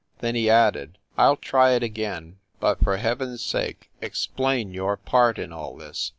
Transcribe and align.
Then 0.17 0.33
he 0.33 0.49
added, 0.49 0.97
"I 1.15 1.27
ll 1.27 1.35
try 1.35 1.73
it 1.73 1.83
again; 1.83 2.37
but 2.59 2.79
for 2.83 2.97
heaven 2.97 3.35
s 3.35 3.41
sake 3.43 3.91
explain 4.01 4.71
your 4.73 4.97
part 4.97 5.37
in 5.37 5.53
all 5.53 5.77
this 5.77 6.09